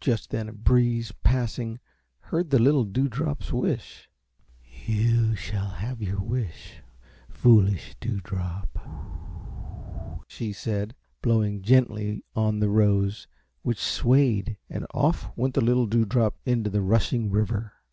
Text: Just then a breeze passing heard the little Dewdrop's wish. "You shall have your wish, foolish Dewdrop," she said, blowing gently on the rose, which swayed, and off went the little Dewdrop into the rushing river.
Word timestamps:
Just 0.00 0.30
then 0.30 0.48
a 0.48 0.52
breeze 0.52 1.10
passing 1.24 1.80
heard 2.30 2.50
the 2.50 2.60
little 2.60 2.84
Dewdrop's 2.84 3.52
wish. 3.52 4.08
"You 4.86 5.34
shall 5.34 5.66
have 5.68 6.00
your 6.00 6.20
wish, 6.20 6.74
foolish 7.28 7.96
Dewdrop," 7.98 8.68
she 10.28 10.52
said, 10.52 10.94
blowing 11.22 11.60
gently 11.60 12.22
on 12.36 12.60
the 12.60 12.70
rose, 12.70 13.26
which 13.62 13.80
swayed, 13.82 14.58
and 14.70 14.86
off 14.94 15.36
went 15.36 15.54
the 15.54 15.60
little 15.60 15.86
Dewdrop 15.86 16.36
into 16.46 16.70
the 16.70 16.80
rushing 16.80 17.28
river. 17.28 17.72